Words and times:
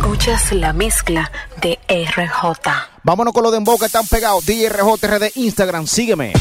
Escuchas 0.00 0.52
la 0.52 0.72
mezcla 0.72 1.30
de 1.60 1.78
RJ. 1.86 2.70
Vámonos 3.02 3.34
con 3.34 3.42
los 3.42 3.52
de 3.52 3.62
que 3.78 3.84
están 3.84 4.06
pegados. 4.06 4.46
DRJRD 4.46 5.32
Instagram, 5.34 5.86
sígueme. 5.86 6.32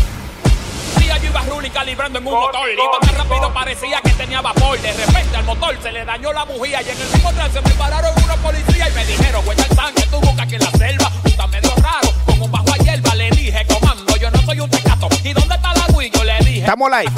Día 0.97 1.17
yo 1.17 1.30
iba 1.30 1.42
rúnica 1.42 1.83
librando 1.83 2.19
en 2.19 2.27
un 2.27 2.33
motor. 2.35 2.69
Iba 2.72 3.00
tan 3.01 3.16
rápido, 3.16 3.53
parecía 3.53 4.00
que 4.01 4.11
tenía 4.11 4.40
vapor. 4.40 4.80
De 4.80 4.93
repente 4.93 5.35
al 5.35 5.43
motor 5.43 5.77
se 5.83 5.92
le 5.92 6.06
dañó 6.06 6.32
la 6.32 6.45
bujía. 6.45 6.82
Y 6.82 6.90
en 6.90 7.01
el 7.01 7.08
mismo 7.09 7.33
trance 7.33 7.61
me 7.61 7.72
pararon 7.72 8.14
unos 8.23 8.38
policías 8.38 8.91
y 8.91 8.95
me 8.95 9.05
dijeron, 9.05 9.44
güey, 9.44 9.58
el 9.60 9.76
tanque, 9.76 10.04
tu 10.04 10.21
boca 10.21 10.44
aquí 10.44 10.55
en 10.55 10.62
la 10.62 10.71
selva. 10.71 11.12
Está 11.26 11.48
medio 11.48 11.73
raro, 11.84 12.14
como 12.26 12.46
un 12.46 12.52
bajo 12.52 12.73
a 12.73 12.78
hierba. 12.78 13.16
Le 13.16 13.30
dije, 13.32 13.68
comando, 13.68 14.16
yo 14.16 14.32
no 14.32 14.41
soy 14.41 14.60
un 14.62 14.70
tecato. 14.70 15.10
¿Y 15.21 15.34
dónde 15.34 15.55
está 15.55 15.73
la 15.73 15.86
Wii? 15.94 16.12
Yo 16.12 16.23
le 16.23 16.38
dije, 16.39 16.60
Estamos 16.62 16.89
live. 16.89 17.12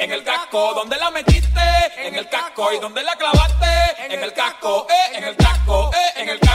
En 0.00 0.12
el 0.12 0.22
casco. 0.22 0.74
¿Dónde 0.74 0.96
la 0.96 1.10
metiste? 1.10 1.60
En 1.96 2.14
el 2.14 2.28
casco. 2.28 2.72
¿Y 2.72 2.78
dónde 2.78 3.02
la 3.02 3.16
clavaste? 3.16 3.66
En 4.14 4.22
el 4.22 4.32
casco, 4.32 4.86
eh, 4.88 5.16
en 5.18 5.24
el 5.24 5.36
casco, 5.36 5.90
eh, 5.92 6.22
en 6.22 6.28
el 6.28 6.38
casco. 6.38 6.47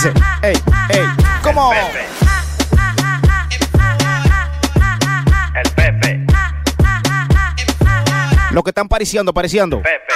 Dice, 0.00 0.12
ey, 0.42 0.54
ey, 0.90 1.06
¿cómo? 1.42 1.72
El 5.56 5.70
Pepe, 5.74 6.24
Los 8.52 8.62
que 8.62 8.70
están 8.70 8.86
pariciando, 8.86 9.34
pariciando. 9.34 9.82
Pepe, 9.82 10.14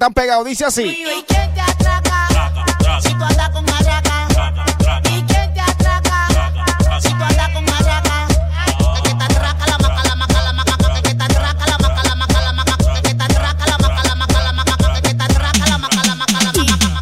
están 0.00 0.14
pegados. 0.14 0.46
Dice 0.46 0.64
así. 0.64 0.82
mío. 0.82 1.08
¿Y 1.18 1.22
quién 1.24 1.52
te 1.52 1.60
atraca? 1.60 3.00
Si 3.02 3.12
tú 3.12 3.22
andas 3.22 3.50
con 3.50 3.64
maraca. 3.66 4.28
¿Y 5.10 5.22
quién 5.24 5.52
te 5.52 5.60
atraca? 5.60 6.28
Si 7.00 7.08
tú 7.10 7.22
andas 7.22 7.50
con 7.50 7.64
maraca. 7.66 8.26
Que 8.94 9.02
que 9.02 9.14
te 9.14 9.24
atraca 9.24 9.66
la 9.66 9.78
maca, 9.78 10.02
la 10.02 10.14
maca, 10.16 10.42
la 10.42 10.52
maca, 10.54 10.94
que 10.94 11.02
que 11.02 11.14
te 11.14 11.24
atraca 11.24 11.66
la 11.66 11.78
maca, 11.78 12.02
la 12.02 12.14
maca, 12.14 12.40
la 12.40 12.52
maca, 12.54 12.76
que 12.94 13.02
que 13.02 13.14
te 13.14 13.24
atraca 13.24 13.66
la 13.66 13.76
maca, 13.76 14.02
la 14.02 14.14
maca, 14.14 14.42
la 14.42 14.52
maca, 14.54 14.92
que 14.94 15.02
que 15.02 15.14
te 15.14 15.22
atraca 15.22 15.66
la 15.68 15.78
maca, 15.78 16.02
la 16.06 16.14
maca, 16.14 16.32
la 16.44 16.52
maca. 16.54 17.00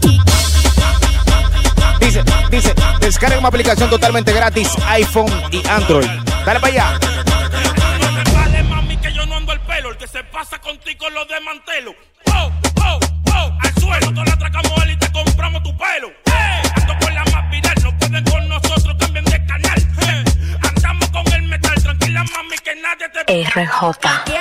Dice, 2.00 2.24
dice. 2.50 2.74
Descarga 3.00 3.38
una 3.38 3.48
aplicación 3.48 3.90
totalmente 3.90 4.32
gratis. 4.32 4.70
iPhone 4.88 5.32
y 5.52 5.64
Android. 5.68 6.08
Dale 6.44 6.58
para 6.58 6.66
allá. 6.66 6.98
No 8.00 8.24
te 8.24 8.32
vale, 8.32 8.62
mami, 8.64 8.96
que 8.96 9.12
yo 9.12 9.24
no 9.24 9.36
ando 9.36 9.52
el 9.52 9.60
pelo. 9.60 9.90
El 9.92 9.96
que 9.98 10.08
se 10.08 10.24
pasa 10.24 10.58
contigo 10.58 11.08
lo 11.10 11.24
desmantelo. 11.26 11.94
Te... 23.78 24.08
RJ. 24.08 24.37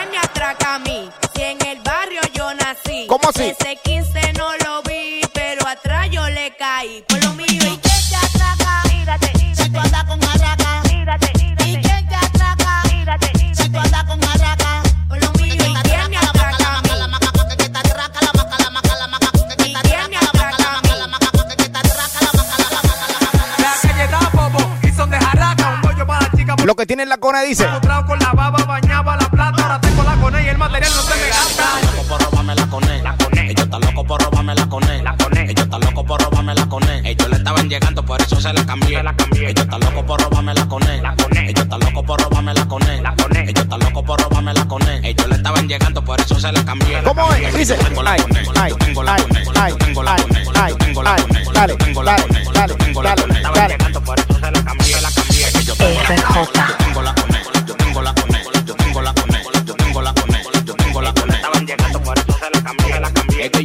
Lo 26.67 26.75
que 26.75 26.85
tiene 26.85 27.03
en 27.03 27.07
la 27.09 27.16
cona 27.17 27.44
dice. 27.44 27.66
Con 28.05 28.19
la 28.19 28.33
baba, 28.33 28.61
bañaba 28.66 29.16
la 29.16 29.30
plata. 29.30 29.63
Ahora 29.63 29.80
tengo 29.80 30.03
la 30.03 30.15
con 30.18 30.33
y 30.44 30.50
el 30.50 30.57
material 30.57 30.91
no 30.94 31.01
se 31.01 31.15
me 31.15 31.30
gasta. 31.30 31.63
loco 31.95 32.03
por 32.09 32.21
robarme 32.21 32.56
la 32.56 32.68
coné. 32.68 33.01
Ellos 33.50 33.63
están 33.63 33.80
locos 33.80 34.06
por 34.06 34.21
robarme 34.21 34.53
la 34.53 34.68
coné. 34.68 35.01
La 35.01 35.15
coné. 35.15 35.44
Ellos 35.50 35.63
están 35.63 35.80
locos 35.80 36.03
por 36.03 36.21
robarme 36.21 36.53
la 36.56 36.65
coné. 36.68 37.01
Ellos 37.09 37.30
le 37.30 37.38
estaban 37.38 37.69
llegando, 37.69 38.03
por 38.03 38.21
eso 38.21 38.41
se 38.41 38.51
la 38.51 38.65
cambié. 38.65 39.01
la 39.01 39.15
cambié. 39.15 39.50
Ellos 39.51 39.63
están 39.63 39.80
locos 39.80 40.03
por 40.03 40.21
robarme 40.21 40.53
la 40.56 40.68
coné. 40.68 41.01
La 41.01 41.15
coné. 41.15 41.50
Ellos 41.50 41.63
están 41.63 41.80
locos 41.80 42.03
por 42.03 42.21
robarme 42.21 42.53
la 42.53 42.68
coné. 42.68 43.01
La 43.01 43.15
coné. 43.15 43.44
Ellos 43.50 43.63
están 43.63 43.80
locos 43.80 44.03
por 44.03 44.21
robarme 44.21 44.53
la 44.53 44.68
coné. 44.68 45.00
Ellos 45.09 45.27
le 45.30 45.36
estaban 45.36 45.68
llegando, 45.69 46.03
por 46.03 46.19
eso 46.19 46.38
se 46.38 46.51
la 46.51 46.65
cambié. 46.65 47.01
¿Cómo 47.03 47.31
es? 47.33 47.53
Dice. 47.56 47.77
Yo 47.77 47.83
tengo 47.88 48.03
la 48.03 48.12
Ay, 48.12 48.21
coné. 48.24 48.39
ay, 48.59 48.69
Yo 48.71 48.77
tengo 48.77 49.03
la 49.03 49.13
ay, 49.15 49.24
coné. 49.24 49.39
ay, 49.56 49.69
Yo 49.71 49.77
tengo 49.77 50.03
la 50.03 50.15
ay, 50.15 50.21
coné. 50.24 50.39
ay, 50.53 50.71
Yo 50.71 50.77
tengo 50.77 51.01
la 51.03 51.13
ay, 51.13 51.21
coné. 51.24 51.44
dale, 51.53 51.71
Yo 51.71 51.77
tengo 51.77 52.03
la 52.03 52.12
dale, 52.12 52.27
Yo 52.68 52.75
tengo 52.77 53.01
la 53.03 53.15
cambié. 53.15 54.26
La 56.09 56.15
cambié. 56.15 56.48
Yo 56.48 56.56
tengo 56.56 56.56
la 56.56 56.87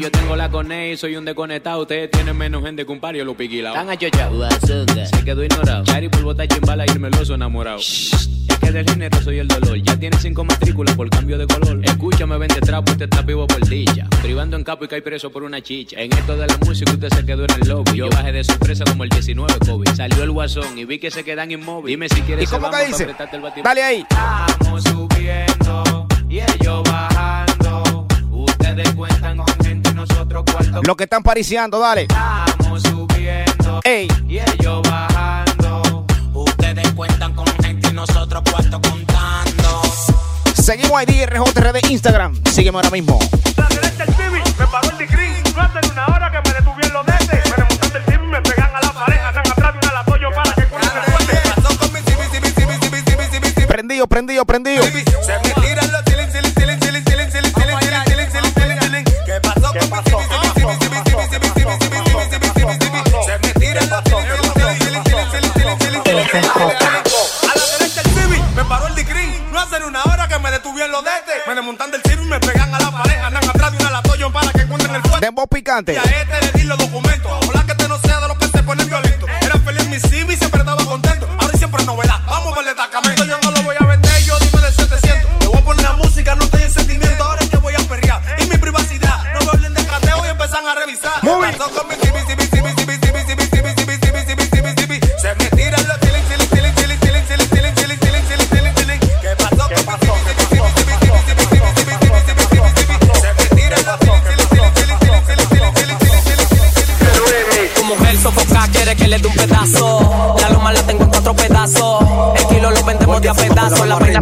yo 0.03 0.11
tengo 0.11 0.35
la 0.35 0.51
cone 0.51 0.91
y 0.93 0.97
soy 0.97 1.17
un 1.17 1.25
desconectado. 1.25 1.83
Ustedes 1.83 2.11
tienen 2.11 2.37
menos 2.37 2.63
gente 2.65 2.85
que 2.85 2.91
un 2.91 2.99
par, 2.99 3.15
yo 3.15 3.25
lo 3.25 3.37
piquilao. 3.37 3.73
Están 3.73 3.89
achochados. 3.89 4.53
Se 4.65 5.25
quedó 5.25 5.45
ignorado. 5.45 5.85
Chari 5.85 6.09
por 6.09 6.23
botar 6.23 6.49
chimbala 6.49 6.85
y 6.87 6.91
el 6.91 6.99
meloso 6.99 7.35
enamorado. 7.35 7.79
Es 7.79 8.29
que 8.61 8.73
del 8.73 8.85
género 8.89 9.23
soy 9.23 9.39
el 9.39 9.47
dolor. 9.47 9.77
Ya 9.77 9.97
tiene 9.97 10.17
cinco 10.19 10.43
matrículas 10.45 10.97
por 10.97 11.09
cambio 11.09 11.39
de 11.39 11.47
color. 11.47 11.81
Escúchame, 11.85 12.37
vende 12.37 12.61
trapo, 12.61 12.91
usted 12.91 13.05
está 13.05 13.23
vivo 13.23 13.47
por 13.47 13.65
dicha. 13.69 14.09
Privando 14.23 14.57
en 14.57 14.65
capo 14.65 14.85
y 14.85 14.89
cae 14.89 15.03
preso 15.03 15.31
por 15.31 15.45
una 15.45 15.61
chicha. 15.61 16.01
En 16.01 16.13
esto 16.13 16.37
de 16.37 16.49
la 16.49 16.57
música 16.67 16.91
usted 16.91 17.09
se 17.09 17.25
quedó 17.25 17.45
en 17.45 17.63
el 17.63 17.69
lobby. 17.69 17.97
Yo 17.97 18.11
bajé 18.11 18.33
de 18.33 18.43
sorpresa 18.43 18.85
como 18.85 19.05
el 19.05 19.11
19 19.11 19.55
COVID. 19.65 19.89
Salió 19.95 20.25
el 20.25 20.33
guasón 20.33 20.77
y 20.77 20.85
vi 20.85 20.99
que 20.99 21.13
se 21.13 21.23
quedan 21.23 21.53
inmóviles. 21.53 21.93
Dime 21.93 22.09
si 22.09 22.23
quieres 22.23 22.49
¿Y 22.51 22.53
cómo 22.53 22.73
se 22.73 22.79
que 22.81 22.87
dice? 22.89 23.05
el. 23.05 23.63
Dale 23.63 23.83
ahí. 23.85 24.05
Estamos 24.11 24.83
subiendo 24.83 26.07
y 26.29 26.41
ellos 26.41 26.83
bajando. 26.85 28.07
Ustedes 28.33 28.91
cuentan 28.95 29.37
con 29.37 29.62
nosotros 30.33 30.45
cuarto. 30.45 30.83
Lo 30.87 30.97
que 30.97 31.05
están 31.05 31.23
pariciando, 31.23 31.79
dale. 31.79 32.03
Estamos 32.03 32.83
subiendo 32.83 33.81
Ey. 33.85 34.09
y 34.29 34.39
ellos 34.39 34.83
bajando. 34.83 36.07
Ustedes 36.33 36.91
cuentan 36.93 37.35
con 37.35 37.47
gente 37.63 37.89
y 37.91 37.93
nosotros 37.93 38.43
cuarto 38.51 38.81
contando. 38.81 39.83
Seguimos 40.55 40.93
ahí, 40.93 41.07
DRJRD 41.07 41.91
Instagram. 41.91 42.41
Sígueme 42.51 42.79
ahora 42.79 42.91
mismo. 42.91 43.19
La 43.57 43.67
celeste 43.69 44.05
el 44.05 44.15
Civi, 44.15 44.41
me 44.59 44.67
pagó 44.67 44.91
el 44.91 44.99
Alicante. 75.73 76.12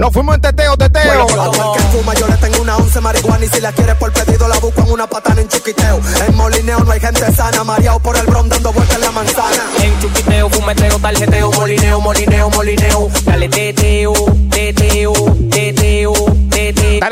Nos 0.00 0.12
fuimos 0.14 0.34
en 0.36 0.40
teteo, 0.40 0.76
teteo. 0.78 1.26
como- 1.26 1.74
que 1.74 1.80
fuma, 1.92 2.14
yo 2.14 2.26
le 2.26 2.36
tengo 2.38 2.62
una 2.62 2.76
once 2.78 3.00
marihuana 3.02 3.44
y 3.44 3.48
si 3.48 3.60
la 3.60 3.70
quieres 3.72 3.96
por 3.96 4.10
pedido 4.12 4.48
la 4.48 4.58
busco 4.58 4.80
en 4.80 4.90
una 4.92 5.06
patana 5.06 5.42
en 5.42 5.48
chuquiteo. 5.48 6.00
En 6.26 6.34
molineo 6.36 6.78
no 6.80 6.90
hay 6.92 7.00
gente 7.00 7.30
sana, 7.34 7.62
mareado 7.64 7.98
por 8.00 8.16
el 8.16 8.24
bron 8.26 8.48
dando 8.48 8.72
vueltas 8.72 8.96
en 8.96 9.02
la 9.02 9.10
manzana. 9.12 9.62
En 9.82 10.00
chuquiteo, 10.00 10.48
fumeteo, 10.48 10.98
tarjeteo, 10.98 11.52
molineo, 11.52 12.00
molineo, 12.00 12.48
molineo. 12.48 13.08
Dale 13.26 13.48
teteo, 13.50 14.14
teteo, 14.50 14.89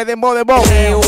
dembow, 0.09 0.35
dembow. 0.35 0.63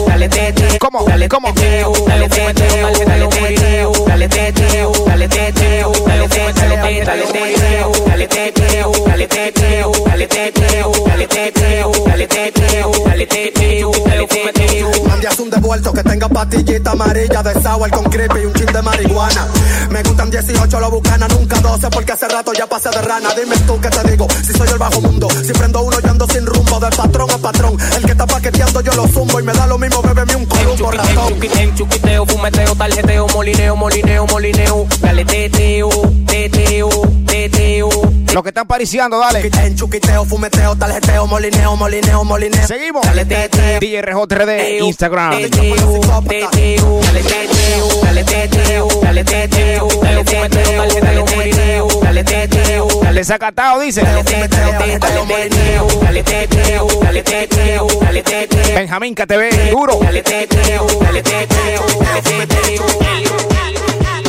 Dale 0.07 0.29
teteo, 0.29 0.79
¿Cómo? 0.79 1.05
Dale 1.07 1.29
¿Cómo? 1.29 1.49
dale 1.53 2.29
teteo, 2.29 2.93
dale 3.07 3.29
teteo, 3.29 3.93
dale 4.07 4.29
teteo, 4.29 4.93
dale 5.07 5.29
teteo, 5.29 5.93
dale 6.07 6.29
teteo, 6.29 6.53
dale 6.87 7.29
teteo, 7.29 7.93
dale 8.07 8.29
teteo, 8.29 8.93
dale 9.07 9.27
teteo, 9.27 9.93
dale 10.07 10.27
teteo, 10.27 10.93
dale 11.07 11.27
teteo, 11.27 11.93
dale 12.07 12.27
teteo, 12.27 12.93
dale 13.07 13.27
teteo, 13.27 13.93
dale 14.05 14.27
teteo. 14.27 14.91
Mandias 15.09 15.39
un 15.39 15.51
devuelto 15.51 15.93
que 15.95 16.03
tenga 16.03 16.29
pastillita 16.29 16.91
amarilla 16.91 17.43
de 17.43 17.63
sour 17.63 17.91
con 17.91 18.05
creepy 18.05 18.41
y 18.41 18.45
un 18.45 18.53
chin 18.53 18.67
de 18.67 18.83
marihuana. 18.83 19.49
Me 19.91 20.03
gustan 20.03 20.31
18 20.31 20.81
lo 20.81 20.91
bucana, 20.91 21.27
nunca 21.29 21.59
12 21.61 21.89
porque 21.91 22.13
hace 22.13 22.29
rato 22.29 22.53
ya 22.53 22.67
pasé 22.67 22.91
de 22.91 23.01
rana. 23.01 23.31
Dime 23.35 23.57
tú 23.67 23.81
qué 23.81 23.89
te 23.89 24.11
digo, 24.11 24.27
si 24.45 24.53
soy 24.53 24.69
el 24.69 24.79
bajo 24.79 25.01
mundo, 25.01 25.29
si 25.31 25.53
prendo 25.53 25.81
uno 25.83 25.99
yo 26.01 26.11
ando 26.11 26.27
sin 26.27 26.45
rumbo, 26.45 26.79
de 26.81 26.91
patrón 26.91 27.31
a 27.31 27.39
patrón. 27.39 27.77
El 27.97 28.05
que 28.05 28.13
está 28.13 28.27
paqueteando 28.51 28.81
yo 28.81 28.93
lo 28.95 29.07
zumbo 29.07 29.41
y 29.41 29.43
me 29.43 29.53
da 29.53 29.67
lo 29.67 29.79
mismo, 29.79 30.03
bébeme 30.03 30.37
un 30.37 30.43
en 30.43 30.93
ratón. 30.93 31.75
chuquiteo, 31.75 32.27
fumeteo, 32.27 32.75
tarjeteo, 32.75 33.27
molineo, 33.29 33.77
molineo, 33.77 34.27
molineo. 34.27 34.87
Dale 35.01 35.25
teteo, 35.25 35.91
teteo. 36.27 36.40
Que 38.43 38.49
están 38.49 38.67
pariciando, 38.67 39.19
dale. 39.19 39.51
En 39.65 39.77
chuquiteo, 39.77 40.25
fumeteo, 40.25 40.75
tarjeteo, 40.75 41.27
molineo, 41.27 41.77
molineo, 41.77 42.25
molineo. 42.25 42.67
Seguimos. 42.67 43.05
Dale 43.05 43.25
teteo. 43.27 43.81
DRJRD 43.81 44.81
Instagram. 44.81 45.37
Teteo, 45.37 46.01
teteo, 46.23 47.01
dale 47.03 47.23
teteo, 47.23 48.01
dale 48.03 48.25
teteo, 48.25 48.89
dale 49.03 49.25
teteo, 49.25 49.89
dale 50.01 50.25
teteo, 50.25 50.79
dale 50.79 51.01
teteo, 51.01 51.89
dale 52.03 52.25
teteo, 52.25 52.89
dale 53.03 53.21
Desacatado, 53.21 53.81
dice. 53.81 54.01
teteo, 54.01 54.49
dale 54.73 54.99
teteo, 54.99 55.87
dale 56.01 56.23
teteo, 56.23 56.87
dale 57.03 57.23
teteo, 57.23 57.87
dale 58.01 58.23
teteo. 58.23 58.75
Benjamín 58.75 59.15
KTV, 59.15 59.71
duro. 59.71 59.99
Dale 60.01 60.23
teteo, 60.23 60.87
dale 61.03 61.23
teteo, 61.23 61.87
dale 62.01 62.23
teteo. 62.23 62.85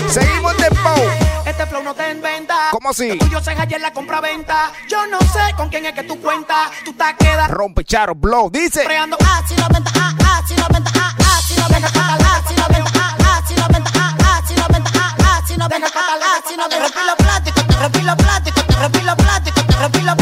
Seguimos 0.09 0.53
en 0.55 0.61
dembow. 0.61 1.30
Flow 1.71 1.83
no 1.83 1.93
te 1.93 2.11
inventa. 2.11 2.67
¿Cómo 2.71 2.89
así? 2.89 3.07
Lo 3.07 3.17
tuyo 3.17 3.39
se 3.41 3.53
en 3.53 3.81
la 3.81 3.93
compra-venta. 3.93 4.73
Yo 4.89 5.07
no 5.07 5.17
sé 5.21 5.55
con 5.55 5.69
quién 5.69 5.85
es 5.85 5.93
que 5.93 6.03
tú 6.03 6.19
cuentas. 6.19 6.69
Tú 6.83 6.91
te 6.91 7.05
quedas 7.17 7.49
Rompe 7.49 7.85
charo, 7.85 8.13
blow, 8.13 8.49
dice. 8.49 8.83
creando. 8.83 9.15
Ah, 9.23 9.41
si 9.47 9.55
lo 9.55 9.69
venta, 9.69 9.89
ah, 9.95 10.13
ah, 10.21 10.43
si 10.45 10.53
lo 10.53 10.67
venta, 10.67 10.91
ah, 10.93 11.15
ah, 11.17 11.39
si 11.47 11.55
venta, 11.55 11.89
ah, 11.95 12.17
ah, 12.19 12.41
si 12.45 12.53
venta, 12.53 12.89
ah, 12.99 13.15
ah, 13.23 13.41
si 13.47 13.53
venta, 13.55 13.91
ah, 13.95 14.15
ah, 14.19 14.41
si 14.45 14.53
venta, 14.53 14.91
ah, 14.99 15.15
ah, 15.23 15.41
si 15.47 15.55
venta, 15.55 15.89
ah, 15.95 16.19
ah, 16.19 16.41
si 16.45 16.55
venta. 16.57 16.77
Repilo 16.77 17.15
plástico, 17.15 17.61
te 17.63 17.75
repilo 17.79 18.17
plástico, 18.17 18.61
te 18.65 18.75
repilo 18.75 19.15
plástico, 19.15 19.61
te 19.63 19.77
repilo 19.77 20.15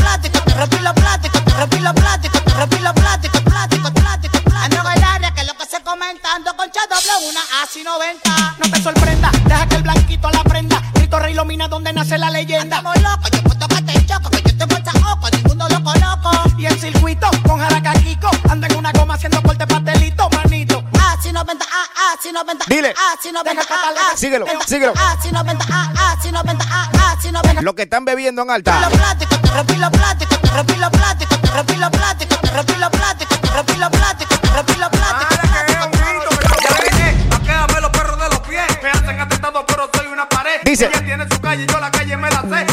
hacen 38.90 39.20
atentado, 39.20 39.66
pero 39.66 39.90
soy 39.94 40.08
una 40.08 40.28
pared. 40.28 40.62
Dice. 40.64 40.86
Ella 40.86 41.06
tiene 41.06 41.26
su 41.30 41.40
calle 41.40 41.66
yo 41.68 41.80
la 41.80 41.92
calle 41.92 42.18
me 42.18 42.30
la 42.30 42.42
sé. 42.42 42.66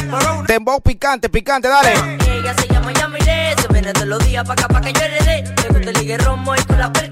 Pero 0.46 0.80
picante, 0.80 1.28
picante, 1.28 1.68
dale. 1.68 1.92
Ella 2.26 2.54
se 2.54 2.68
llama 2.68 2.92
Yamile, 2.92 3.54
se 3.60 3.68
viene 3.72 3.92
todos 3.92 4.06
los 4.06 4.24
días 4.24 4.44
pa' 4.46 4.52
acá 4.52 4.68
pa' 4.68 4.80
que 4.80 4.92
yo 4.92 5.00
heredé. 5.00 5.42
Me 5.42 5.68
gusta 5.68 5.90
el 5.90 5.98
ligue 5.98 6.18
romo 6.18 6.54
y 6.54 6.62
con 6.62 6.78
la 6.78 6.92
percocé. 6.92 7.05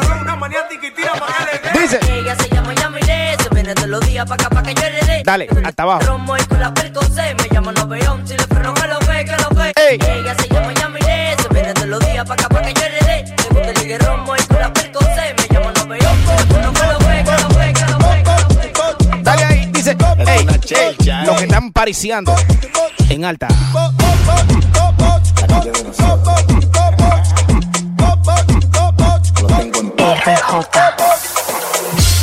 Es 0.00 0.20
una 0.20 0.36
maniática. 0.36 0.88
Dice. 1.78 2.00
Ella 2.10 2.36
se 2.36 2.48
llama 2.48 2.74
Yamile, 2.74 3.36
se 3.42 3.48
viene 3.54 3.74
todos 3.74 3.88
los 3.88 4.00
días 4.06 4.26
pa' 4.26 4.34
acá 4.34 4.62
que 4.62 4.74
yo. 4.74 4.82
Dale, 5.24 5.48
hasta 5.64 5.82
abajo. 5.82 6.02
Romo 6.04 6.36
y 6.36 6.44
con 6.44 6.60
la 6.60 6.74
percocé, 6.74 7.34
me 7.34 7.48
los 21.32 21.40
que 21.40 21.46
están 21.46 21.72
pariciando 21.72 22.34
en 23.08 23.24
alta. 23.24 23.48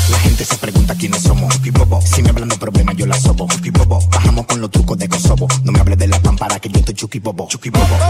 La 0.10 0.18
gente 0.20 0.46
se 0.46 0.58
pregunta 0.58 0.96
quiénes 0.96 1.22
somos. 1.22 1.56
Si 2.06 2.22
me 2.24 2.30
hablan 2.30 2.50
de 2.50 2.58
problemas, 2.58 2.96
yo 2.96 3.06
la 3.06 3.20
sobo. 3.20 3.48
Bajamos 4.12 4.46
con 4.46 4.62
los 4.62 4.70
trucos 4.70 4.98
de 4.98 5.10
Kosovo. 5.10 5.48
No 5.64 5.72
me 5.72 5.80
hables 5.80 5.98
de 5.98 6.08
la 6.08 6.20
pámpara 6.20 6.60
que 6.60 6.70
yo 6.70 6.80
estoy 6.80 6.96
chuki 6.96 7.20
bobo. 7.20 7.48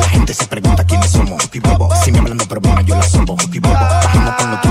La 0.02 0.10
gente 0.10 0.34
se 0.34 0.48
pregunta 0.48 0.84
quiénes 0.86 1.12
somos. 1.12 1.50
Si 2.04 2.12
me 2.12 2.20
hablan 2.20 2.38
de 2.38 2.46
problemas, 2.46 2.86
yo 2.86 2.96
la 2.96 3.04
sobo. 3.04 3.36
Bajamos 3.36 4.36
con 4.36 4.52
los 4.52 4.62
trucos 4.62 4.69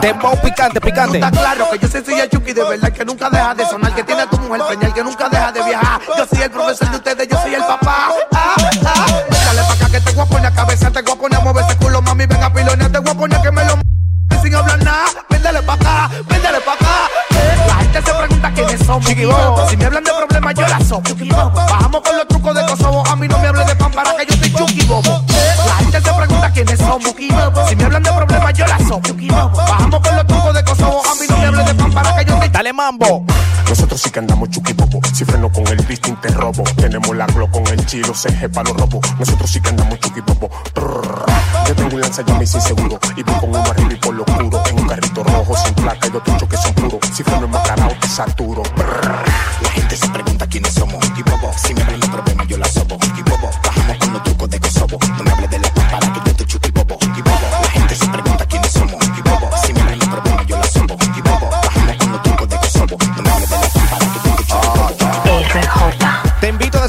Dembow 0.00 0.36
picante, 0.40 0.80
picante. 0.80 1.18
Está 1.18 1.30
claro 1.30 1.68
que 1.70 1.78
yo 1.78 1.88
soy 1.88 2.04
Silla 2.04 2.28
Chucky 2.28 2.52
de 2.52 2.62
verdad 2.64 2.92
que 2.92 3.04
nunca 3.04 3.28
deja 3.30 3.54
de 3.54 3.66
sonar, 3.66 3.94
que 3.94 4.04
tiene 4.04 4.22
a 4.22 4.26
tu 4.30 4.38
mujer 4.38 4.62
preñal, 4.68 4.94
que 4.94 5.02
nunca 5.02 5.28
deja 5.28 5.52
de 5.52 5.62
viajar. 5.62 6.00
Yo 6.16 6.26
soy 6.26 6.42
el 6.42 6.50
profesor 6.50 6.90
de 6.90 6.96
ustedes, 6.96 7.28
yo 7.28 7.40
soy 7.42 7.54
el 7.54 7.62
papá. 7.64 8.08
Ah, 8.32 8.54
ah. 8.86 9.06
Dale 9.46 9.62
pa' 9.62 9.72
acá 9.74 9.90
que 9.90 10.00
te 10.00 10.12
voy 10.12 10.22
a 10.22 10.26
poner 10.26 10.52
cabeza, 10.52 10.90
te 10.90 11.02
voy 11.02 11.12
a 11.12 11.16
poner 11.16 11.38
a 11.40 11.42
mover 11.42 11.64
ese 11.64 11.76
culo, 11.78 12.00
mami, 12.02 12.26
ven 12.26 12.42
a 12.42 12.52
pilonear, 12.52 12.90
te 12.92 12.98
voy 12.98 13.10
a 13.10 13.14
poner 13.14 13.40
que 13.42 13.50
me 13.50 13.64
lo 13.64 13.72
m- 13.74 13.82
sin 14.42 14.54
hablar 14.54 14.82
nada. 14.84 15.04
Véndele 15.30 15.62
pa' 15.62 15.72
acá, 15.74 16.10
véndele 16.28 16.60
pa' 16.60 16.72
acá. 16.74 17.08
Eh, 17.30 17.64
La 17.66 17.74
gente 17.76 18.02
se 18.02 18.14
pregunta 18.14 18.52
quiénes 18.54 18.86
somos. 18.86 19.04
Si 19.68 19.76
me 19.76 19.84
hablan 19.84 20.04
de 20.04 20.12
problemas, 20.12 20.54
yo 20.54 20.68
la 20.68 20.80
sopo. 20.80 21.10
Bajamos 21.54 22.00
con 22.02 22.16
los 22.16 22.28
trucos 22.28 22.54
de 22.54 22.66
Kosovo, 22.66 23.04
a 23.06 23.16
mí 23.16 23.26
no 23.28 23.38
me 23.38 23.48
hables 23.48 23.66
de 23.66 23.74
pan 23.76 23.90
para 23.92 24.14
que 24.14 24.26
yo 24.26 24.36
soy 24.36 24.52
Chucky 24.54 24.84
Bobo. 24.86 25.24
Quiénes 26.64 26.78
somos. 26.78 27.14
Si 27.68 27.76
me 27.76 27.84
hablan 27.84 28.02
de 28.02 28.12
problemas, 28.12 28.52
yo 28.54 28.66
la 28.66 28.78
sopo. 28.78 29.14
Bajamos 29.54 30.00
con 30.00 30.16
los 30.16 30.26
trucos 30.26 30.54
de 30.54 30.64
Kosovo, 30.64 31.02
a 31.04 31.14
mí 31.14 31.26
no 31.28 31.36
me 31.38 31.46
hables 31.46 31.66
de 31.66 31.74
pan 31.74 31.92
para 31.92 32.16
que 32.16 32.24
yo 32.24 32.38
soy 32.38 32.48
Dale 32.48 32.72
mambo. 32.72 33.24
Nosotros 33.68 34.00
sí 34.00 34.10
que 34.10 34.18
andamos 34.18 34.48
chuki 34.50 34.72
bobo. 34.72 35.00
Si 35.12 35.24
freno 35.24 35.52
con 35.52 35.66
el 35.68 35.76
bistin 35.84 36.16
te 36.20 36.28
robo. 36.28 36.64
Tenemos 36.76 37.14
la 37.14 37.26
glo 37.26 37.50
con 37.50 37.66
el 37.68 37.84
chilo, 37.86 38.14
CG 38.14 38.50
pa' 38.50 38.62
los 38.64 38.76
robos. 38.76 39.00
Nosotros 39.18 39.50
sí 39.50 39.60
que 39.60 39.68
andamos 39.68 39.98
bobo. 40.26 40.50
Prrr. 40.72 41.26
Yo 41.68 41.74
tengo 41.76 41.94
un 41.94 42.00
lanza 42.00 42.22
y 42.22 42.46
sin 42.46 42.60
seguro. 42.60 42.98
Y 43.16 43.22
voy 43.22 43.34
con 43.36 43.50
uno 43.50 43.60
arriba 43.60 43.92
y 43.92 43.96
por 43.96 44.14
lo 44.14 44.22
oscuro. 44.22 44.62
En 44.66 44.80
un 44.80 44.88
carrito 44.88 45.22
rojo 45.22 45.56
sin 45.56 45.74
placa 45.74 46.08
y 46.08 46.16
otros 46.16 46.48
que 46.48 46.56
son 46.56 46.74
puros. 46.74 47.00
Si 47.12 47.22
freno 47.22 47.44
en 47.44 47.50
macarao 47.50 47.92
te 48.00 48.08
saturo. 48.08 48.62
La 49.62 49.70
gente 49.70 49.96
se 49.96 50.08
pregunta 50.08 50.46
quiénes 50.46 50.74
somos. 50.74 51.04
Pipopo. 51.10 51.52
Si 51.62 51.74
me 51.74 51.82
hablan 51.82 52.00
de 52.00 52.08
problemas, 52.08 52.48
yo 52.48 52.56
la 52.56 52.68
sobo. 52.68 52.98
Pipopo. 52.98 53.50
Bajamos 53.62 53.98
con 53.98 54.12
los 54.14 54.22
trucos 54.24 54.50
de 54.50 54.60
Kosovo. 54.60 54.98
No 55.18 55.24
me 55.24 55.30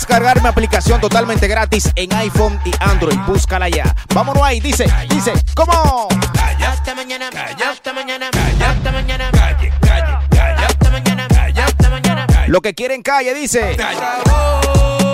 descargar 0.09 0.41
mi 0.41 0.47
aplicación 0.47 0.99
totalmente 0.99 1.47
gratis 1.47 1.91
en 1.95 2.11
iPhone 2.13 2.59
y 2.65 2.71
Android. 2.79 3.15
Búscala 3.27 3.69
ya. 3.69 3.95
Vámonos 4.11 4.41
ahí, 4.41 4.59
dice, 4.59 4.91
dice, 5.07 5.33
¿cómo? 5.53 6.07
Hasta 6.67 6.95
mañana, 6.95 7.29
hasta 7.69 7.93
mañana, 7.93 8.31
hasta 8.67 8.91
mañana, 8.91 9.29
calle, 9.31 9.71
calle, 9.79 10.27
calle, 10.31 10.65
hasta 10.65 10.89
mañana, 10.89 11.27
hasta 11.63 11.89
mañana. 11.91 12.25
Lo 12.47 12.59
que 12.61 12.73
quieren 12.73 13.03
calle, 13.03 13.35
dice. 13.35 13.77
acabó 13.79 15.08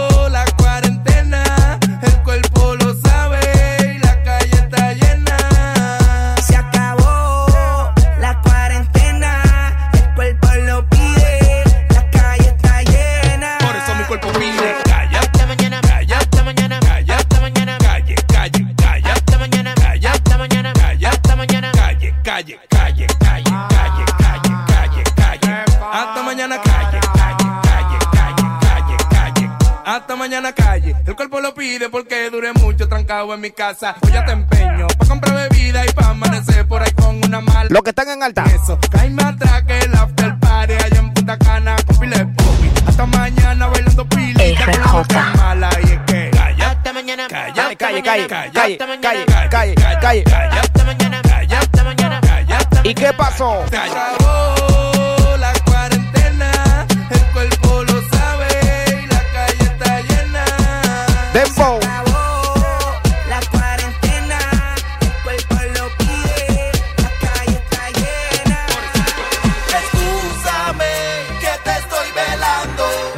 hasta 29.96 30.16
mañana 30.16 30.52
calle. 30.54 30.96
El 31.06 31.16
cuerpo 31.16 31.40
lo 31.40 31.54
pide 31.54 31.90
porque 31.90 32.30
dure 32.30 32.52
mucho 32.54 32.88
trancado 32.88 33.34
en 33.34 33.42
mi 33.42 33.52
casa. 33.52 33.96
Hoy 34.02 34.12
ya 34.12 34.26
te 34.26 34.34
empeño 34.34 34.88
pa 34.88 35.06
comprar 35.06 35.50
bebida 35.50 35.86
y 35.86 35.92
pa 35.94 36.10
amanecer 36.10 36.68
por 36.68 36.82
ahí 36.82 36.92
con 36.92 37.24
una 37.24 37.42
mala. 37.42 37.68
Los 37.70 37.82
que 37.82 37.90
están 37.92 38.10
en 38.10 38.22
alta. 38.22 38.44
Eso, 38.44 38.78
caíme 38.92 39.24
atrás 39.24 39.64
que 39.64 39.80
el 39.80 39.96
after 39.96 40.38
party 40.40 40.74
allá 40.74 41.00
en 41.00 41.14
Punta 41.14 41.38
Cana 41.38 41.76
con 41.88 41.98
pile 41.98 42.26
popi. 42.26 42.70
Hasta 42.88 43.06
mañana 43.06 43.68
bailando 43.68 44.08
pilita 44.10 44.66
con 44.66 44.82
la 44.82 44.92
boca 44.92 45.34
mala 45.38 45.70
y 45.82 45.86
es 45.86 46.00
que 46.06 46.32
calle 46.32 46.64
hasta 46.64 46.94
mañana, 46.94 47.28
calle, 47.28 47.54
Dale, 47.56 47.76
calle, 47.78 48.04
calle, 48.04 48.28
calle, 48.28 48.54
calle, 48.54 48.78
calle, 48.78 49.26
calle, 49.50 49.76
calle. 49.76 50.24
calle 50.24 50.60
hasta 50.60 50.84
mañana, 50.84 51.22
calle 51.22 51.56
hasta 51.56 51.84
mañana, 51.84 52.22
calle 52.22 52.54
hasta 52.54 52.88
¿Y 52.88 52.94
qué 52.94 53.14
pasó? 53.14 53.64
Se 53.70 53.78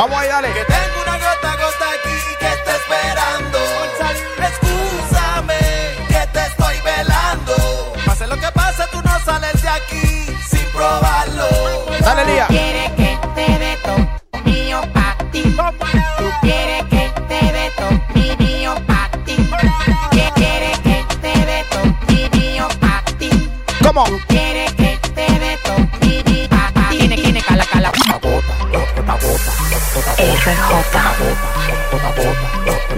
Vamos 0.08 0.22
ahí, 0.22 0.30
dale. 0.30 0.57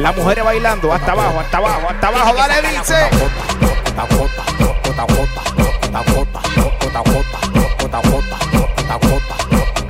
Las 0.10 0.18
mujeres 0.18 0.44
bailando 0.44 0.92
hasta 0.92 1.12
abajo, 1.12 1.39
hasta 1.39 1.58
abajo, 1.58 1.88
hasta 1.88 2.08
abajo. 2.08 2.34
Dale, 2.34 2.68
dice. 2.68 3.10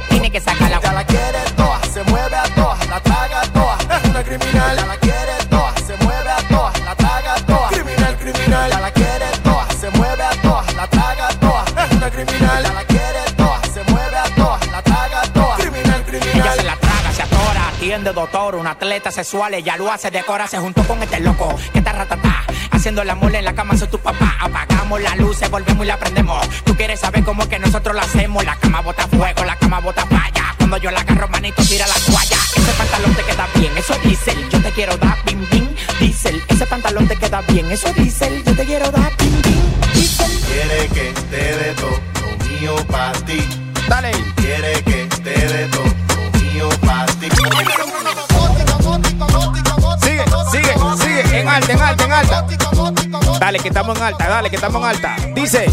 Tiene 0.09 0.29
que 0.29 0.41
sacar 0.41 0.69
la 0.71 0.81
Ya 0.81 0.91
la 0.91 1.05
quiere 1.05 1.39
toa, 1.55 1.79
se 1.89 2.03
mueve 2.03 2.35
a 2.35 2.43
toa, 2.53 2.77
la 2.89 2.99
traga 2.99 3.41
toa. 3.53 3.77
Es 3.95 4.09
una 4.09 4.21
criminal. 4.21 4.88
Doctor, 18.19 18.55
un 18.55 18.67
atleta 18.67 19.11
sexual, 19.11 19.53
ella 19.53 19.77
lo 19.77 19.89
hace, 19.89 20.11
decora, 20.11 20.45
se 20.45 20.57
juntó 20.57 20.83
con 20.83 21.01
este 21.01 21.21
loco, 21.21 21.55
que 21.71 21.79
está 21.79 21.93
ratatá, 21.93 22.43
haciendo 22.69 23.01
la 23.05 23.15
mole 23.15 23.39
en 23.39 23.45
la 23.45 23.55
cama, 23.55 23.77
soy 23.77 23.87
tu 23.87 23.97
papá, 23.97 24.35
apagamos 24.41 25.01
la 25.01 25.15
luz, 25.15 25.39
volvemos 25.49 25.85
y 25.85 25.87
la 25.87 25.97
prendemos, 25.97 26.45
tú 26.65 26.75
quieres 26.75 26.99
saber 26.99 27.23
cómo 27.23 27.43
es 27.43 27.47
que 27.47 27.59
nosotros 27.59 27.95
lo 27.95 28.01
hacemos, 28.01 28.43
la 28.43 28.57
cama 28.57 28.81
bota 28.81 29.07
fuego, 29.07 29.45
la 29.45 29.55
cama 29.55 29.79
bota 29.79 30.05
falla, 30.05 30.53
cuando 30.57 30.77
yo 30.77 30.91
la 30.91 30.99
agarro, 30.99 31.29
manito, 31.29 31.63
tira 31.63 31.87
la 31.87 31.93
toalla, 31.93 32.37
ese 32.57 32.71
pantalón 32.73 33.15
te 33.15 33.23
queda 33.23 33.47
bien, 33.55 33.77
eso 33.77 33.93
es 33.93 34.03
diésel, 34.03 34.49
yo 34.49 34.61
te 34.61 34.71
quiero 34.71 34.97
dar 34.97 35.17
bim 35.23 35.49
bim, 35.49 35.69
diésel, 36.01 36.43
ese 36.49 36.65
pantalón 36.65 37.07
te 37.07 37.15
queda 37.15 37.41
bien, 37.47 37.71
eso 37.71 37.87
es 37.87 37.95
diésel, 37.95 38.43
yo 38.43 38.53
te 38.53 38.65
quiero 38.65 38.91
dar 38.91 39.15
bim 39.17 39.41
bim, 39.41 39.93
diésel. 39.93 40.31
Quiere 40.41 40.87
que 40.89 41.13
te 41.31 41.57
dé 41.57 41.73
todo 41.75 41.99
lo 42.21 42.45
mío 42.49 42.75
para 42.87 43.13
ti. 43.19 43.39
Dale. 43.87 44.11
Quiere 44.35 44.83
que 44.83 44.98
Dale, 53.39 53.59
que 53.59 53.67
estamos 53.69 53.97
en 53.97 54.03
alta, 54.03 54.27
dale, 54.27 54.49
que 54.49 54.55
estamos 54.55 54.81
en 54.81 54.87
alta. 54.89 55.15
Dice. 55.33 55.65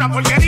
una 0.00 0.10
porque 0.14 0.39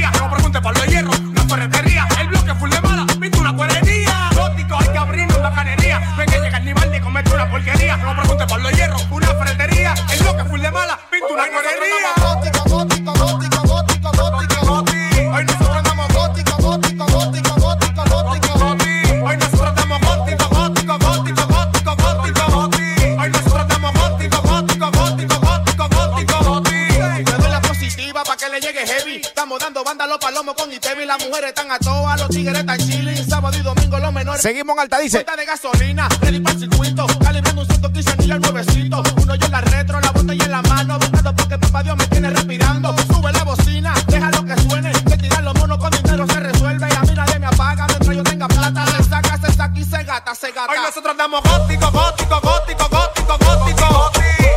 Seguimos 34.43 34.75
en 34.75 34.81
alta, 34.81 34.99
dice. 34.99 35.19
Cuenta 35.19 35.37
de 35.37 35.47
gasolina, 35.47 36.09
ready 36.21 36.41
para 36.41 36.55
el 36.57 36.59
circuito. 36.59 37.07
Calibrando 37.23 37.61
un 37.61 37.67
115 37.69 38.17
mil 38.17 38.33
al 38.33 38.41
nuevecito. 38.41 39.03
Uno 39.23 39.37
yo 39.37 39.47
en 39.47 39.53
la 39.53 39.61
retro, 39.61 40.01
la 40.01 40.11
botella 40.11 40.45
en 40.45 40.51
la 40.51 40.63
mano. 40.63 40.99
Buscando 40.99 41.37
porque 41.37 41.59
papá 41.59 41.85
Dios 41.85 41.97
me 41.97 42.07
tiene 42.09 42.29
respirando. 42.29 42.93
Sube 43.07 43.33
la 43.33 43.45
bocina, 43.45 43.95
deja 44.09 44.31
lo 44.33 44.45
que 44.45 44.61
suene. 44.63 44.91
Que 44.91 45.17
tirar 45.17 45.45
los 45.45 45.55
monos 45.55 45.79
con 45.79 45.91
dinero 45.93 46.27
se 46.27 46.41
resuelve. 46.41 46.89
Y 46.91 46.93
a 46.93 47.01
mí 47.03 47.15
nadie 47.15 47.39
me 47.39 47.47
apaga 47.47 47.87
mientras 47.87 48.17
yo 48.17 48.23
tenga 48.25 48.49
plata. 48.49 48.85
Se 48.85 49.05
saca, 49.05 49.39
se 49.39 49.53
saca 49.53 49.79
y 49.79 49.85
se 49.85 50.03
gata, 50.03 50.35
se 50.35 50.51
gata. 50.51 50.73
Hoy 50.73 50.79
nosotros 50.87 51.13
andamos 51.13 51.41
gótico, 51.45 51.91
gótico, 51.93 52.41
gótico, 52.41 52.89
gótico, 52.89 53.39
gótico. 53.39 54.11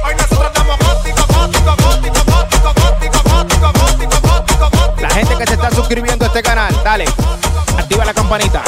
Hoy 0.04 0.16
nosotros 0.16 0.48
andamos 0.48 0.80
gótico, 0.80 1.28
gótico, 1.28 1.76
gótico, 1.78 2.24
gótico, 2.26 2.74
gótico, 2.74 3.22
gótico, 3.24 3.72
gótico, 3.72 4.20
gótico, 4.20 4.70
gótico. 4.72 5.02
La 5.02 5.10
gente 5.12 5.38
que 5.38 5.46
se 5.46 5.54
está 5.54 5.70
suscribiendo 5.70 6.26
a 6.26 6.28
este 6.30 6.42
canal, 6.42 6.76
dale. 6.84 7.06
Activa 7.78 8.04
la 8.04 8.16
campanita. 8.16 8.64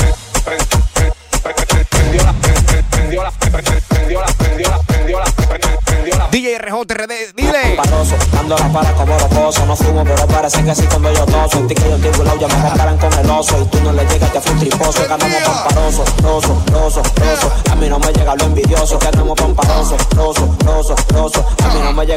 DJ 6.32 6.58
RJRD, 6.60 7.34
dile. 7.36 7.75
Paroso, 7.77 8.16
dando 8.32 8.58
la 8.58 8.72
para 8.72 8.94
como 8.94 9.18
rocoso. 9.18 9.66
No 9.66 9.75
fumo, 9.75 10.04
pero 10.04 10.27
parece 10.27 10.63
que 10.63 10.72
así 10.72 10.84
cuando 10.84 11.12
yo 11.13 11.25
toso. 11.25 11.60
En 11.60 11.68
ti 11.68 11.75
que 11.75 11.82
yo 11.82 11.98
burlao, 11.98 12.38
ya 12.38 12.48
me 12.48 12.62
comparan 12.62 12.98
con 12.98 13.13
el 13.13 13.30
oso. 13.30 13.62
Y 13.62 13.66
tú 13.68 13.80
no 13.82 13.94
le 13.94 14.06
llegas, 14.06 14.32
te 14.34 14.42
fui 14.42 14.51
un 14.51 14.60
triposo. 14.60 15.08
Que 15.08 15.13
andamos 15.13 15.42
pamparoso, 15.42 16.06
roso, 16.22 16.63
roso, 16.72 17.01
roso. 17.01 17.51
A 17.72 17.75
mí 17.75 17.89
no 17.89 18.00
me 18.00 18.12
llega 18.13 18.36
lo 18.36 18.44
envidioso. 18.44 19.00
Que 19.00 19.08
andamos 19.08 19.39
pamparoso, 19.39 19.98
roso, 20.16 20.16
roso, 20.16 20.27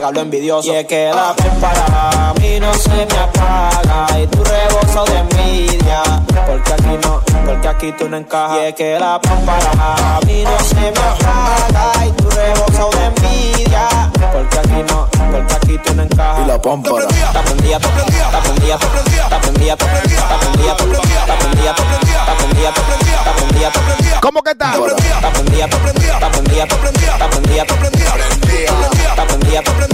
llega 0.01 0.11
lo 0.13 0.21
envidioso. 0.21 0.73
Y 0.73 0.77
es 0.77 0.87
que 0.87 1.11
la 1.11 1.35
para 1.61 2.31
a 2.31 2.35
mí 2.35 2.59
no 2.59 2.73
se 2.75 2.89
me 2.89 3.19
apaga. 3.19 4.21
Y 4.21 4.27
tu 4.29 4.43
rebozo 4.43 5.05
de 5.05 5.19
envidia. 5.19 6.03
Porque 6.47 6.73
aquí 6.73 6.99
no, 7.03 7.21
porque 7.45 7.69
aquí 7.69 7.93
tú 7.99 8.09
no 8.09 8.17
encajas. 8.17 8.59
Y 8.59 8.65
es 8.67 8.75
que 8.75 8.99
la 8.99 9.21
para 9.21 10.17
a 10.17 10.21
mí 10.27 10.43
no 10.43 10.65
se 10.65 10.75
me 10.75 10.89
apaga. 10.89 12.07
Y 12.07 12.13
tu 12.13 12.31
rebozo 12.31 12.91
de 12.97 13.05
envidia. 13.07 13.89
Porque 14.33 14.59
aquí 14.59 14.83
no, 14.89 15.09
porque 15.31 15.55
aquí 15.55 15.79
tú 15.85 15.95
no 15.95 16.03
encajas. 16.03 16.45
Y 16.45 16.49
la 16.49 16.61
pámpara. 16.61 17.05
Está 17.05 17.43
prendida, 17.43 17.77
está 17.77 17.91
prendida, 17.91 18.27
está 18.27 18.41
prendida, 18.41 18.75
está 18.75 18.89
prendida, 18.89 19.25
está 19.25 19.39
prendida, 19.39 19.73
está 19.73 20.37
prendida, 20.39 20.73
está 20.73 20.77
prendida, 20.77 21.21
está 21.21 21.37
prendida, 21.37 21.71
está 21.71 22.35
prendida, 22.35 22.69
está 22.69 23.33
prendida, 23.33 23.69
está 23.69 23.81
prendida. 23.81 24.21
¿Cómo 24.21 24.43
que 24.43 24.51
está? 24.51 24.71
Está 24.71 24.83
prendida, 24.83 25.65
está 25.65 25.79
prendida, 25.79 26.15
está 26.15 26.31
prendida, 26.31 26.63
está 26.63 26.79
prendida, 26.79 27.13
está 27.13 27.29
prendida, 27.29 27.63
está 27.63 27.77
prendida, 27.77 28.13
está 28.13 28.17
prendida, 28.17 28.71
está 29.11 29.27
prendida, 29.27 29.59
está 29.61 29.90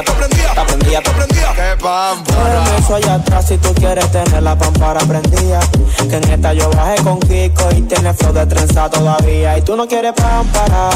está 0.00 0.14
prendida, 0.14 0.48
está 0.48 0.64
prendida, 0.64 0.98
está 0.98 1.12
prendida. 1.12 1.52
¡Qué 1.54 1.82
pámpara! 1.82 2.64
Ponme 2.64 2.78
eso 2.78 2.94
allá 2.94 3.14
atrás 3.14 3.46
si 3.46 3.58
tú 3.58 3.74
quieres 3.74 4.10
tener 4.10 4.42
la 4.42 4.56
pámpara 4.56 5.00
prendida. 5.00 5.60
Que 6.08 6.16
en 6.16 6.30
esta 6.30 6.52
yo 6.54 6.70
bajé 6.70 7.02
con 7.02 7.20
Kiko 7.20 7.68
y 7.76 7.82
tiene 7.82 8.14
flow 8.14 8.32
de 8.32 8.46
trenza 8.46 8.88
todavía. 8.88 9.58
Y 9.58 9.62
tú 9.62 9.76
no 9.76 9.86
quieres 9.86 10.12
pámpara. 10.12 10.90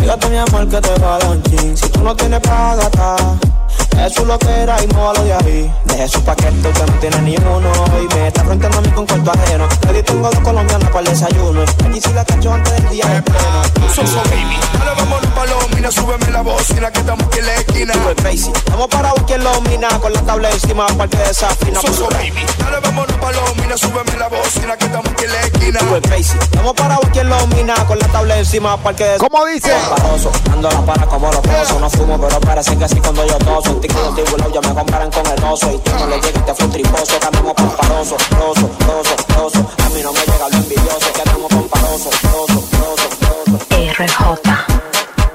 Fíjate 0.00 0.28
mi 0.28 0.38
amor 0.38 0.68
que 0.68 0.80
te 0.80 1.00
va 1.00 1.16
a 1.16 1.18
dar 1.18 1.30
un 1.30 1.42
chin. 1.42 1.76
Si 1.76 1.88
tú 1.88 2.02
no 2.02 2.16
tienes. 2.16 2.40
Eso 2.44 3.53
es 3.98 4.18
lo 4.20 4.38
que 4.38 4.48
era 4.48 4.82
y 4.82 4.86
no 4.88 5.12
lo 5.12 5.24
de 5.24 5.34
ahí. 5.34 5.74
Deje 5.84 6.08
su 6.08 6.22
paquete 6.22 6.70
que 6.70 6.86
no 6.86 6.92
tiene 7.00 7.18
ni 7.22 7.36
uno. 7.36 7.70
Y 8.02 8.14
me 8.14 8.28
está 8.28 8.44
fronteando 8.44 8.78
a 8.78 8.80
mí 8.80 8.88
con 8.90 9.06
cuarto 9.06 9.32
ajeno. 9.32 9.68
Le 9.92 10.02
tengo 10.02 10.30
dos 10.30 10.40
colombianos 10.40 10.88
para 10.88 11.00
el 11.00 11.06
desayuno. 11.06 11.62
Aquí 11.62 12.00
sí 12.00 12.12
la 12.14 12.24
cacho 12.24 12.52
antes 12.52 12.72
del 12.74 12.88
día 12.90 13.06
de 13.06 13.22
pleno. 13.22 13.62
Soso 13.94 14.22
baby, 14.24 14.58
dale 14.78 14.90
vamos 14.96 15.22
a 15.22 15.34
palomina, 15.34 15.90
súbeme 15.90 16.30
la 16.30 16.42
bocina 16.42 16.90
que 16.90 17.00
estamos 17.00 17.26
aquí 17.26 17.38
en 17.38 17.46
la 17.46 17.54
esquina. 17.54 17.92
Tú 17.92 18.10
es 18.10 18.24
Basie. 18.24 18.52
Estamos 18.54 18.88
parados 18.88 19.20
aquí 19.20 19.32
en 19.34 19.44
la 19.44 19.60
mina 19.60 19.88
con 20.00 20.12
la 20.12 20.20
tabla 20.22 20.50
encima 20.50 20.86
aparte 20.86 21.16
de 21.16 21.30
esa 21.30 21.48
fina. 21.50 21.80
Soso 21.80 22.08
baby, 22.10 22.44
dale 22.58 22.80
vamos 22.80 23.06
a 23.08 23.20
palomina, 23.20 23.76
súbeme 23.76 24.18
la 24.18 24.28
bocina 24.28 24.76
que 24.76 24.84
estamos 24.86 25.10
aquí 25.12 25.24
en 25.24 25.32
la 25.32 25.40
esquina. 25.40 25.78
Tú 25.78 25.96
es 25.96 26.10
Basie. 26.10 26.40
Estamos 26.40 26.72
parados 26.74 27.04
aquí 27.06 27.18
en 27.20 27.30
la 27.30 27.46
mina 27.46 27.74
con 27.86 27.98
la 27.98 28.08
tabla 28.08 28.38
encima 28.38 28.72
aparte 28.72 29.04
de 29.04 29.16
esa 29.16 29.28
¿Cómo 29.28 29.46
dice? 29.46 29.72
Paparoso, 29.90 30.30
dando 30.48 30.70
la 30.70 30.80
para 30.82 31.06
como 31.06 31.30
los 31.30 31.40
pozos. 31.40 31.80
No 31.80 31.90
fumo, 31.90 32.18
pero 32.20 32.40
parece 32.40 32.76
que 32.76 32.84
así 32.84 32.96
cuando 33.00 33.26
yo 33.26 33.36
toso. 33.38 33.80
En 33.84 33.88
ti 33.88 33.94
que 33.94 34.00
yo 34.00 34.08
estoy 34.08 34.24
burlao, 34.30 34.50
ya 34.50 34.60
me 34.66 34.74
comparan 34.74 35.10
con 35.10 35.26
el 35.26 35.44
oso. 35.44 35.70
Y 35.70 35.78
tú 35.78 35.90
no 35.98 36.06
le 36.06 36.16
llegas, 36.16 36.46
te 36.46 36.54
fue 36.54 36.64
un 36.64 36.72
triposo. 36.72 37.20
Que 37.20 37.26
andamos 37.26 37.54
pamparoso, 37.54 38.16
roso, 38.30 38.70
roso, 38.80 39.16
roso. 39.36 39.70
A 39.84 39.88
mí 39.90 40.00
no 40.02 40.12
me 40.12 40.20
llega 40.20 40.48
lo 40.48 40.56
envidioso. 40.56 41.12
Que 41.12 41.20
andamos 41.20 41.50
pamparoso, 41.50 42.10
roso, 42.22 42.64
roso, 42.78 43.08
roso. 43.20 43.66
RJ. 43.70 44.50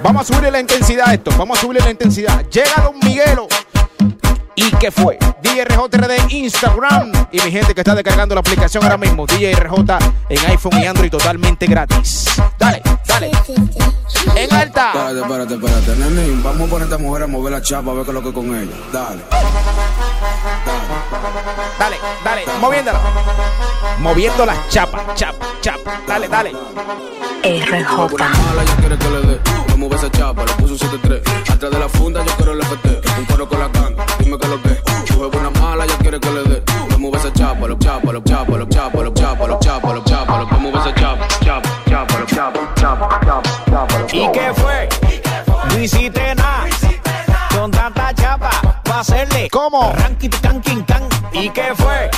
Vamos 0.01 0.21
a 0.21 0.25
subirle 0.25 0.49
la 0.49 0.59
intensidad 0.61 1.09
a 1.09 1.13
esto. 1.13 1.31
Vamos 1.37 1.59
a 1.59 1.61
subirle 1.61 1.83
la 1.83 1.91
intensidad. 1.91 2.43
Llega 2.49 2.81
Don 2.83 2.97
Miguelo. 3.03 3.47
¿Y 4.55 4.71
qué 4.77 4.89
fue? 4.89 5.19
DJRJRD 5.43 6.31
Instagram. 6.31 7.11
Y 7.31 7.41
mi 7.41 7.51
gente 7.51 7.75
que 7.75 7.81
está 7.81 7.93
descargando 7.93 8.33
la 8.33 8.41
aplicación 8.41 8.83
ahora 8.83 8.97
mismo. 8.97 9.27
DJRJ 9.27 9.99
en 10.29 10.45
iPhone 10.47 10.81
y 10.81 10.87
Android 10.87 11.11
totalmente 11.11 11.67
gratis. 11.67 12.25
Dale, 12.57 12.81
dale. 13.19 13.31
En 14.35 14.53
alta. 14.53 14.87
Espérate, 14.87 15.19
espérate, 15.19 15.53
espérate, 15.53 15.95
nene. 15.97 16.41
Vamos 16.43 16.67
a 16.67 16.71
poner 16.71 16.81
a 16.81 16.85
esta 16.85 16.97
mujer 16.97 17.23
a 17.23 17.27
mover 17.27 17.51
la 17.53 17.61
chapa 17.61 17.91
a 17.91 17.93
ver 17.93 18.03
qué 18.03 18.11
es 18.11 18.15
lo 18.15 18.21
que 18.21 18.29
es 18.29 18.35
con 18.35 18.45
ella. 18.55 18.71
Dale. 18.91 19.21
Dale, 21.79 21.97
dale. 22.23 22.45
Moviéndola. 22.59 22.99
Moviendo 23.99 24.45
la 24.45 24.55
chapa, 24.69 25.13
chapa, 25.15 25.45
chapa. 25.61 26.01
Dale, 26.07 26.27
dale. 26.27 26.51
RJ. 27.43 27.85
Yo 27.85 28.75
quiero 28.79 28.97
que 28.97 29.09
le 29.09 29.21
dé. 29.21 29.39
Le 29.67 29.75
mueve 29.75 29.95
esa 29.95 30.11
chapa, 30.11 30.45
le 30.45 30.53
puso 30.53 30.73
un 30.73 30.79
7-3. 30.79 31.51
Atrás 31.51 31.71
de 31.71 31.79
la 31.79 31.89
funda, 31.89 32.23
yo 32.25 32.35
quiero 32.35 32.53
el 32.53 32.63
FT. 32.63 33.01
Un 33.19 33.25
coro 33.25 33.49
con 33.49 33.59
la 33.59 33.67
ganga, 33.67 34.05
dime 34.19 34.37
que 34.37 34.47
lo 34.47 34.61
que. 34.61 34.81
Yo 35.05 35.31
can. 50.27 51.09
¿Y 51.31 51.49
qué 51.49 51.73
fue? 51.75 52.09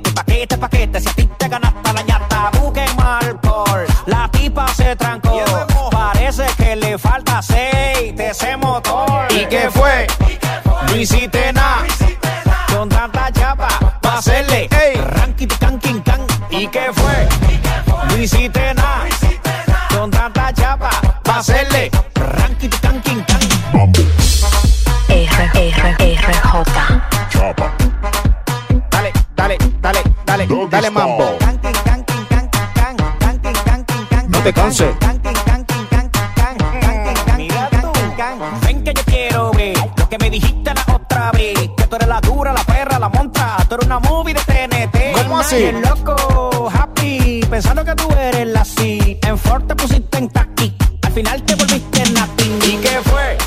paquete, 0.00 0.12
paquete, 0.12 0.58
paquete. 0.58 1.00
Si 1.00 1.08
a 1.08 1.12
ti 1.12 1.28
te 1.38 1.48
ganaste 1.48 1.92
la 1.92 2.02
ñata, 2.02 2.50
busquen 2.58 2.88
alcohol. 3.00 3.86
La 4.06 4.28
tipa 4.30 4.68
se 4.68 4.96
trancó. 4.96 5.42
Parece 5.90 6.46
que 6.56 6.76
le 6.76 6.98
falta 6.98 7.38
aceite 7.38 8.30
ese 8.30 8.56
motor. 8.56 9.26
¿Y 9.30 9.46
qué 9.46 9.70
fue? 9.70 10.06
No 10.86 10.96
hiciste 10.96 11.52
nada. 11.52 11.84
Con 12.68 12.88
tanta 12.88 13.30
chapa, 13.32 13.68
pa' 14.00 14.18
hacerle. 14.18 14.68
Ey. 14.70 15.00
Ranking, 15.00 15.48
canking, 15.60 16.02
can. 16.02 16.20
¿Y 16.50 16.66
qué 16.68 16.90
fue? 16.92 17.28
No 18.08 18.16
hiciste 18.18 18.74
nada. 18.74 19.06
Con 19.96 20.10
tanta 20.10 20.52
chapa, 20.52 20.90
pa' 21.22 21.38
hacerle. 21.38 21.90
Dale, 30.76 30.90
mambo. 30.90 31.38
No 34.28 34.38
te 34.40 34.52
canses. 34.52 34.94
Ven 38.62 38.84
que 38.84 38.92
yo 38.92 39.02
quiero 39.06 39.50
ver 39.52 39.76
lo 39.96 40.08
que 40.08 40.18
me 40.18 40.28
dijiste 40.28 40.74
la 40.74 40.94
otra 40.94 41.30
vez. 41.32 41.54
Que 41.76 41.86
tú 41.86 41.96
eres 41.96 42.08
la 42.08 42.20
dura, 42.20 42.52
la 42.52 42.62
perra, 42.64 42.98
la 42.98 43.08
montra. 43.08 43.56
Tú 43.68 43.76
eres 43.76 43.86
una 43.86 44.00
movie 44.00 44.34
de 44.34 44.40
TNT. 44.40 45.22
¿Cómo 45.22 45.38
así? 45.38 45.72
Loco, 45.72 46.70
happy, 46.72 47.40
pensando 47.48 47.82
que 47.82 47.94
tú 47.94 48.10
eres 48.12 48.46
la 48.46 48.64
sí. 48.64 49.18
En 49.22 49.38
Ford 49.38 49.64
te 49.64 49.74
pusiste 49.74 50.18
en 50.18 50.28
taqui. 50.28 50.76
Al 51.02 51.12
final 51.12 51.42
te 51.42 51.54
volviste 51.54 52.02
en 52.02 52.14
natin. 52.14 52.58
¿Y 52.64 52.76
qué 52.76 53.00
fue? 53.02 53.38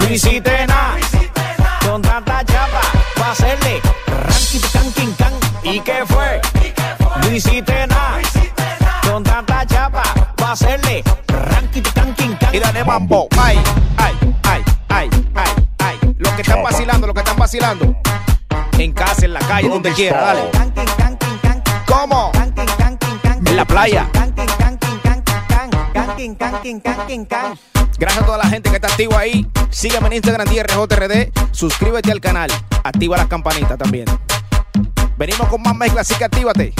No 0.00 0.12
hiciste 0.12 0.66
nada. 0.66 0.96
Con 1.86 2.02
tanta 2.02 2.44
chapa, 2.44 2.80
pa' 3.14 3.30
hacerle 3.30 3.80
ranking, 4.06 4.60
can, 4.72 5.12
can. 5.16 5.32
¿Y 5.62 5.80
qué 5.80 6.04
fue? 6.06 6.07
No 7.38 7.50
hiciste 7.52 7.86
nada. 7.86 8.20
Con 9.08 9.22
tanta 9.22 9.64
chapa, 9.64 10.02
pa' 10.34 10.50
hacerle 10.50 11.04
ranking, 11.28 11.82
can, 11.94 12.12
can. 12.12 12.52
Y 12.52 12.58
dale 12.58 12.82
mambo. 12.82 13.28
Ay, 13.38 13.56
ay, 13.96 14.12
ay, 14.42 14.64
ay, 14.88 15.10
ay, 15.36 15.50
ay. 15.78 16.14
Los 16.18 16.32
que 16.32 16.42
están 16.42 16.64
vacilando, 16.64 17.06
los 17.06 17.14
que 17.14 17.20
están 17.20 17.36
vacilando. 17.36 17.96
En 18.76 18.92
casa, 18.92 19.24
en 19.24 19.34
la 19.34 19.38
calle, 19.38 19.68
donde 19.68 19.92
quiera, 19.92 20.20
dale. 20.20 20.50
¿Cómo? 21.86 22.32
En 23.46 23.56
la 23.56 23.64
playa. 23.64 24.08
Gracias 27.98 28.22
a 28.22 28.26
toda 28.26 28.38
la 28.38 28.48
gente 28.48 28.68
que 28.68 28.76
está 28.76 28.88
activa 28.88 29.16
ahí. 29.20 29.46
Sígueme 29.70 30.08
en 30.08 30.14
Instagram 30.14 30.48
DRJRD. 30.48 31.30
Suscríbete 31.52 32.10
al 32.10 32.20
canal. 32.20 32.50
Activa 32.82 33.16
las 33.16 33.28
campanitas 33.28 33.78
también. 33.78 34.06
Venimos 35.16 35.46
con 35.46 35.62
más 35.62 35.76
mezclas, 35.76 36.10
así 36.10 36.18
que 36.18 36.24
actívate. 36.24 36.74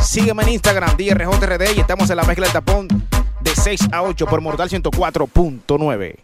Sígueme 0.00 0.42
en 0.44 0.48
Instagram 0.50 0.96
DRJRD 0.96 1.76
y 1.76 1.80
estamos 1.80 2.08
en 2.10 2.16
la 2.16 2.24
mezcla 2.24 2.46
del 2.46 2.52
tapón 2.52 2.88
de 3.40 3.54
6 3.54 3.88
a 3.92 4.02
8 4.02 4.26
por 4.26 4.40
Mortal 4.40 4.68
104.9. 4.68 6.16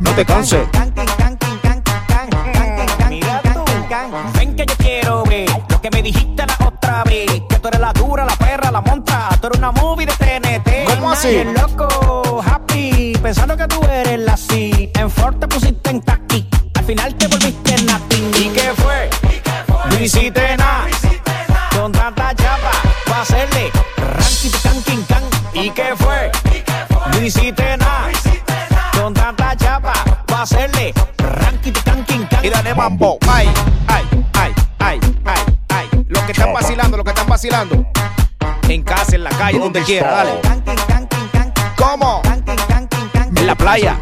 No 0.00 0.10
te 0.12 0.24
canses. 0.24 0.68
Ven 4.34 4.56
que 4.56 4.66
yo 4.66 4.76
quiero 4.78 5.24
ver 5.24 5.48
lo 5.68 5.80
que 5.80 5.90
me 5.90 6.02
dijiste 6.02 6.44
la 6.46 6.56
otra 6.66 7.04
vez. 7.04 7.26
Que 7.48 7.58
tú 7.60 7.68
eres 7.68 7.80
la 7.80 7.92
dura, 7.92 8.24
la 8.24 8.36
perra, 8.36 8.70
la 8.70 8.80
montra. 8.80 9.28
Tú 9.40 9.46
eres 9.48 9.58
una 9.58 9.72
movie 9.72 10.06
de 10.06 10.12
TNT. 10.12 10.96
¿Cómo 10.96 11.12
así? 11.12 11.44
Loco, 11.44 12.42
happy, 12.44 13.12
pensando 13.22 13.56
que 13.56 13.66
tú 13.66 13.80
eres 13.84 14.18
la 14.20 14.36
sí. 14.36 14.90
En 14.94 15.10
Ford 15.10 15.36
te 15.36 15.48
pusiste 15.48 15.90
en 15.90 16.00
taqui. 16.00 16.48
Al 16.74 16.84
final 16.84 17.14
te 17.14 17.26
volviste 17.28 17.74
en 17.74 17.86
natin. 17.86 18.30
¿Y 18.36 18.48
qué 18.48 18.72
hiciste 20.02 20.56
nada. 20.56 20.86
Con 21.76 21.92
tanta 21.92 22.34
chapa, 22.34 22.70
pa' 23.06 23.20
hacerle 23.20 23.70
ranking, 23.96 24.50
can, 24.62 25.04
can. 25.04 25.24
¿Y 25.52 25.70
qué 25.70 25.94
fue? 25.96 26.30
No 27.12 27.22
hiciste 27.22 27.76
nada. 27.76 28.08
Con 28.92 29.14
tanta 29.14 29.56
chapa, 29.56 29.92
pa' 30.26 30.42
hacerle 30.42 30.94
ranking, 31.18 31.72
can, 31.84 32.04
can. 32.04 32.44
Y 32.44 32.48
dale 32.48 32.74
mambo. 32.74 33.18
Ay, 33.28 33.48
ay, 33.88 34.04
ay, 34.34 34.52
ay, 34.78 35.00
ay, 35.24 35.58
ay. 35.68 36.04
Los 36.08 36.22
que 36.24 36.32
están 36.32 36.52
vacilando, 36.52 36.96
los 36.96 37.04
que 37.04 37.10
están 37.10 37.28
vacilando. 37.28 37.86
En 38.68 38.82
casa, 38.82 39.16
en 39.16 39.24
la 39.24 39.30
calle, 39.30 39.58
donde 39.58 39.82
quiera, 39.82 40.10
dale. 40.12 40.40
¿Cómo? 41.76 42.22
En 43.36 43.46
la 43.46 43.54
playa. 43.54 43.98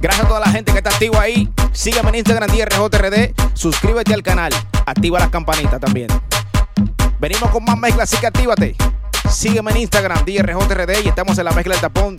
Gracias 0.00 0.24
a 0.24 0.28
toda 0.28 0.40
la 0.40 0.48
gente 0.48 0.72
que 0.72 0.78
está 0.78 0.90
activa 0.90 1.20
ahí. 1.20 1.48
Sígueme 1.72 2.10
en 2.10 2.14
Instagram 2.16 2.50
DRJRD. 2.50 3.34
Suscríbete 3.54 4.14
al 4.14 4.22
canal. 4.22 4.52
Activa 4.86 5.18
las 5.18 5.30
campanitas 5.30 5.80
también. 5.80 6.08
Venimos 7.20 7.50
con 7.50 7.64
más 7.64 7.78
mezclas, 7.78 8.12
así 8.12 8.20
que 8.20 8.26
actívate. 8.26 8.76
Sígueme 9.30 9.70
en 9.72 9.76
Instagram 9.78 10.24
DRJRD 10.24 11.04
y 11.04 11.08
estamos 11.08 11.38
en 11.38 11.44
la 11.44 11.52
mezcla 11.52 11.74
del 11.74 11.80
tapón 11.80 12.16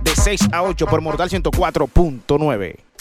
de 0.00 0.14
6 0.14 0.48
a 0.52 0.62
8 0.62 0.86
por 0.86 1.00
Mortal 1.00 1.28
104.9. 1.30 2.93